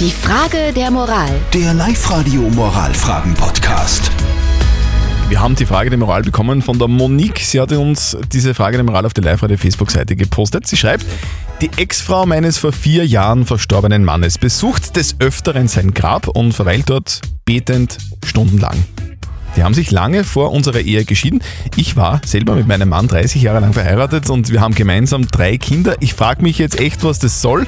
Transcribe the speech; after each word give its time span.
Die 0.00 0.10
Frage 0.10 0.72
der 0.74 0.90
Moral. 0.90 1.30
Der 1.52 1.72
Live-Radio 1.72 2.40
Moralfragen-Podcast. 2.50 4.10
Wir 5.28 5.40
haben 5.40 5.54
die 5.54 5.66
Frage 5.66 5.88
der 5.88 6.00
Moral 6.00 6.22
bekommen 6.22 6.62
von 6.62 6.80
der 6.80 6.88
Monique. 6.88 7.38
Sie 7.38 7.60
hatte 7.60 7.78
uns 7.78 8.16
diese 8.32 8.54
Frage 8.54 8.76
der 8.76 8.82
Moral 8.82 9.06
auf 9.06 9.14
der 9.14 9.22
Live-Radio 9.22 9.56
Facebook-Seite 9.56 10.16
gepostet. 10.16 10.66
Sie 10.66 10.76
schreibt, 10.76 11.06
die 11.60 11.70
Ex-Frau 11.76 12.26
meines 12.26 12.58
vor 12.58 12.72
vier 12.72 13.06
Jahren 13.06 13.46
verstorbenen 13.46 14.04
Mannes 14.04 14.36
besucht 14.36 14.96
des 14.96 15.20
Öfteren 15.20 15.68
sein 15.68 15.94
Grab 15.94 16.26
und 16.26 16.52
verweilt 16.52 16.90
dort 16.90 17.20
betend 17.44 17.98
stundenlang. 18.24 18.84
Die 19.56 19.62
haben 19.62 19.74
sich 19.74 19.92
lange 19.92 20.24
vor 20.24 20.50
unserer 20.50 20.80
Ehe 20.80 21.04
geschieden. 21.04 21.40
Ich 21.76 21.94
war 21.94 22.20
selber 22.26 22.56
mit 22.56 22.66
meinem 22.66 22.88
Mann 22.88 23.06
30 23.06 23.40
Jahre 23.40 23.60
lang 23.60 23.72
verheiratet 23.72 24.28
und 24.28 24.50
wir 24.50 24.60
haben 24.60 24.74
gemeinsam 24.74 25.28
drei 25.28 25.56
Kinder. 25.56 25.94
Ich 26.00 26.14
frage 26.14 26.42
mich 26.42 26.58
jetzt 26.58 26.80
echt, 26.80 27.04
was 27.04 27.20
das 27.20 27.40
soll. 27.40 27.64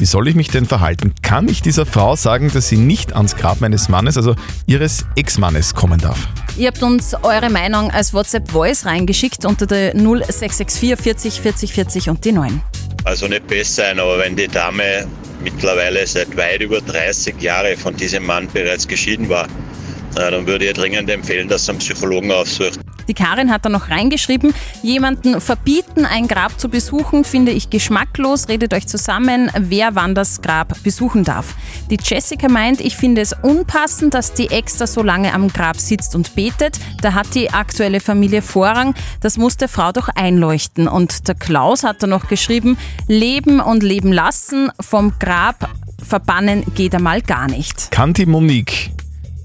Wie 0.00 0.06
soll 0.06 0.28
ich 0.28 0.34
mich 0.34 0.48
denn 0.48 0.64
verhalten? 0.64 1.12
Kann 1.20 1.46
ich 1.46 1.60
dieser 1.60 1.84
Frau 1.84 2.16
sagen, 2.16 2.50
dass 2.54 2.70
sie 2.70 2.78
nicht 2.78 3.14
ans 3.14 3.36
Grab 3.36 3.60
meines 3.60 3.90
Mannes, 3.90 4.16
also 4.16 4.34
ihres 4.66 5.04
Ex-Mannes, 5.14 5.74
kommen 5.74 6.00
darf? 6.00 6.26
Ihr 6.56 6.68
habt 6.68 6.82
uns 6.82 7.12
eure 7.22 7.50
Meinung 7.50 7.90
als 7.90 8.14
WhatsApp-Voice 8.14 8.86
reingeschickt 8.86 9.44
unter 9.44 9.66
der 9.66 9.92
0664 9.92 10.96
40 10.96 11.40
40 11.42 11.72
40 11.74 12.08
und 12.08 12.24
die 12.24 12.32
9. 12.32 12.62
Also 13.04 13.28
nicht 13.28 13.46
besser 13.46 13.82
sein, 13.82 14.00
aber 14.00 14.20
wenn 14.20 14.34
die 14.34 14.48
Dame 14.48 15.06
mittlerweile 15.44 16.06
seit 16.06 16.34
weit 16.34 16.62
über 16.62 16.80
30 16.80 17.38
Jahren 17.38 17.76
von 17.76 17.94
diesem 17.94 18.24
Mann 18.24 18.48
bereits 18.50 18.88
geschieden 18.88 19.28
war, 19.28 19.48
dann 20.14 20.46
würde 20.46 20.66
ich 20.66 20.72
dringend 20.72 21.08
empfehlen, 21.10 21.48
dass 21.48 21.66
sie 21.66 21.72
einen 21.72 21.78
Psychologen 21.78 22.30
aufsucht. 22.32 22.80
Die 23.10 23.14
Karin 23.14 23.50
hat 23.50 23.64
da 23.64 23.68
noch 23.68 23.90
reingeschrieben, 23.90 24.54
jemanden 24.82 25.40
verbieten, 25.40 26.04
ein 26.04 26.28
Grab 26.28 26.60
zu 26.60 26.68
besuchen, 26.68 27.24
finde 27.24 27.50
ich 27.50 27.68
geschmacklos. 27.68 28.48
Redet 28.48 28.72
euch 28.72 28.86
zusammen, 28.86 29.50
wer 29.58 29.96
wann 29.96 30.14
das 30.14 30.42
Grab 30.42 30.80
besuchen 30.84 31.24
darf. 31.24 31.56
Die 31.90 31.98
Jessica 32.00 32.48
meint, 32.48 32.80
ich 32.80 32.96
finde 32.96 33.20
es 33.20 33.34
unpassend, 33.42 34.14
dass 34.14 34.32
die 34.32 34.50
Ex 34.50 34.76
da 34.76 34.86
so 34.86 35.02
lange 35.02 35.34
am 35.34 35.48
Grab 35.48 35.78
sitzt 35.78 36.14
und 36.14 36.36
betet. 36.36 36.78
Da 37.02 37.14
hat 37.14 37.34
die 37.34 37.50
aktuelle 37.50 37.98
Familie 37.98 38.42
Vorrang. 38.42 38.94
Das 39.20 39.36
muss 39.36 39.56
der 39.56 39.68
Frau 39.68 39.90
doch 39.90 40.08
einleuchten. 40.08 40.86
Und 40.86 41.26
der 41.26 41.34
Klaus 41.34 41.82
hat 41.82 42.04
da 42.04 42.06
noch 42.06 42.28
geschrieben, 42.28 42.78
leben 43.08 43.58
und 43.58 43.82
leben 43.82 44.12
lassen, 44.12 44.70
vom 44.78 45.14
Grab 45.18 45.68
verbannen 46.06 46.64
geht 46.76 46.94
einmal 46.94 47.22
gar 47.22 47.48
nicht. 47.48 47.90
Kann 47.90 48.12
die 48.12 48.26
Monique 48.26 48.92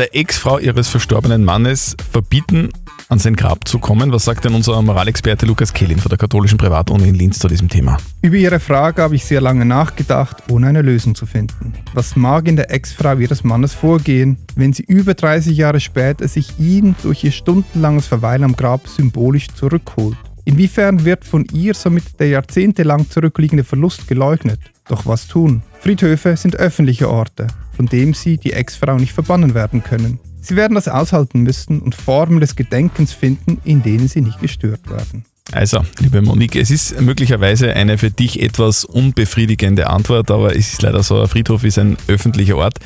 der 0.00 0.16
Ex-Frau 0.16 0.58
ihres 0.58 0.88
verstorbenen 0.88 1.44
Mannes 1.44 1.94
verbieten, 2.10 2.70
an 3.10 3.18
sein 3.18 3.36
Grab 3.36 3.68
zu 3.68 3.78
kommen? 3.78 4.12
Was 4.12 4.24
sagt 4.24 4.46
denn 4.46 4.54
unser 4.54 4.80
Moralexperte 4.80 5.44
Lukas 5.44 5.74
Kehlin 5.74 5.98
von 5.98 6.08
der 6.08 6.16
katholischen 6.16 6.56
Privatuni 6.56 7.10
in 7.10 7.14
Linz 7.16 7.38
zu 7.38 7.48
diesem 7.48 7.68
Thema? 7.68 7.98
Über 8.22 8.36
Ihre 8.36 8.60
Frage 8.60 9.02
habe 9.02 9.16
ich 9.16 9.26
sehr 9.26 9.42
lange 9.42 9.66
nachgedacht, 9.66 10.38
ohne 10.48 10.68
eine 10.68 10.80
Lösung 10.80 11.14
zu 11.14 11.26
finden. 11.26 11.74
Was 11.92 12.16
mag 12.16 12.48
in 12.48 12.56
der 12.56 12.70
Ex-Frau 12.70 13.16
Ihres 13.16 13.44
Mannes 13.44 13.74
vorgehen, 13.74 14.38
wenn 14.56 14.72
sie 14.72 14.84
über 14.84 15.12
30 15.12 15.54
Jahre 15.54 15.80
später 15.80 16.26
sich 16.28 16.58
ihn 16.58 16.94
durch 17.02 17.22
ihr 17.22 17.32
stundenlanges 17.32 18.06
Verweilen 18.06 18.44
am 18.44 18.56
Grab 18.56 18.88
symbolisch 18.88 19.48
zurückholt? 19.48 20.16
Inwiefern 20.44 21.04
wird 21.04 21.24
von 21.24 21.44
ihr 21.52 21.74
somit 21.74 22.18
der 22.18 22.28
jahrzehntelang 22.28 23.08
zurückliegende 23.10 23.64
Verlust 23.64 24.08
geleugnet? 24.08 24.60
Doch 24.88 25.06
was 25.06 25.28
tun? 25.28 25.62
Friedhöfe 25.80 26.36
sind 26.36 26.56
öffentliche 26.56 27.08
Orte, 27.08 27.46
von 27.76 27.86
dem 27.86 28.14
sie 28.14 28.38
die 28.38 28.52
Ex-Frau 28.52 28.96
nicht 28.96 29.12
verbannen 29.12 29.54
werden 29.54 29.82
können. 29.82 30.18
Sie 30.40 30.56
werden 30.56 30.74
das 30.74 30.88
aushalten 30.88 31.40
müssen 31.40 31.80
und 31.80 31.94
Formen 31.94 32.40
des 32.40 32.56
Gedenkens 32.56 33.12
finden, 33.12 33.58
in 33.64 33.82
denen 33.82 34.08
sie 34.08 34.22
nicht 34.22 34.40
gestört 34.40 34.90
werden. 34.90 35.24
Also, 35.52 35.84
liebe 35.98 36.22
Monique, 36.22 36.56
es 36.56 36.70
ist 36.70 37.00
möglicherweise 37.00 37.74
eine 37.74 37.98
für 37.98 38.10
dich 38.10 38.40
etwas 38.40 38.84
unbefriedigende 38.84 39.90
Antwort, 39.90 40.30
aber 40.30 40.56
es 40.56 40.72
ist 40.72 40.82
leider 40.82 41.02
so, 41.02 41.20
ein 41.20 41.28
Friedhof 41.28 41.64
ist 41.64 41.78
ein 41.78 41.96
öffentlicher 42.06 42.56
Ort. 42.56 42.78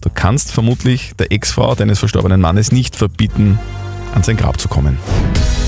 Du 0.00 0.08
kannst 0.12 0.52
vermutlich 0.52 1.12
der 1.18 1.32
Ex-Frau 1.32 1.74
deines 1.74 1.98
verstorbenen 1.98 2.40
Mannes 2.40 2.72
nicht 2.72 2.96
verbieten, 2.96 3.58
an 4.14 4.22
sein 4.22 4.36
Grab 4.36 4.60
zu 4.60 4.68
kommen. 4.68 4.98